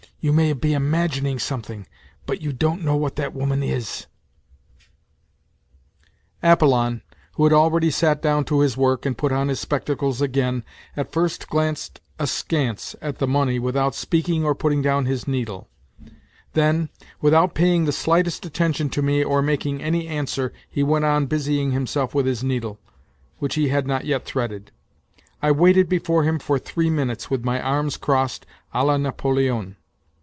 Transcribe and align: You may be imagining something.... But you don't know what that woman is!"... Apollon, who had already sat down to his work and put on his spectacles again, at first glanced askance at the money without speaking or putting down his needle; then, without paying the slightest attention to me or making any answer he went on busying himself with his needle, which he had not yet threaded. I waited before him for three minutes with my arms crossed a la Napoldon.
You 0.23 0.31
may 0.33 0.53
be 0.53 0.73
imagining 0.73 1.39
something.... 1.39 1.87
But 2.27 2.43
you 2.43 2.53
don't 2.53 2.85
know 2.85 2.95
what 2.95 3.15
that 3.15 3.33
woman 3.33 3.63
is!"... 3.63 4.05
Apollon, 6.43 7.01
who 7.33 7.43
had 7.45 7.53
already 7.53 7.89
sat 7.89 8.21
down 8.21 8.45
to 8.45 8.59
his 8.59 8.77
work 8.77 9.03
and 9.07 9.17
put 9.17 9.31
on 9.31 9.47
his 9.47 9.59
spectacles 9.59 10.21
again, 10.21 10.63
at 10.95 11.11
first 11.11 11.49
glanced 11.49 12.01
askance 12.19 12.95
at 13.01 13.17
the 13.17 13.25
money 13.25 13.57
without 13.57 13.95
speaking 13.95 14.45
or 14.45 14.53
putting 14.53 14.83
down 14.83 15.05
his 15.07 15.27
needle; 15.27 15.67
then, 16.53 16.89
without 17.19 17.55
paying 17.55 17.85
the 17.85 17.91
slightest 17.91 18.45
attention 18.45 18.91
to 18.91 19.01
me 19.01 19.23
or 19.23 19.41
making 19.41 19.81
any 19.81 20.07
answer 20.07 20.53
he 20.69 20.83
went 20.83 21.03
on 21.03 21.25
busying 21.25 21.71
himself 21.71 22.13
with 22.13 22.27
his 22.27 22.43
needle, 22.43 22.77
which 23.39 23.55
he 23.55 23.69
had 23.69 23.87
not 23.87 24.05
yet 24.05 24.23
threaded. 24.23 24.71
I 25.41 25.49
waited 25.49 25.89
before 25.89 26.25
him 26.25 26.37
for 26.37 26.59
three 26.59 26.91
minutes 26.91 27.31
with 27.31 27.43
my 27.43 27.59
arms 27.59 27.97
crossed 27.97 28.45
a 28.71 28.85
la 28.85 28.97
Napoldon. 28.97 29.77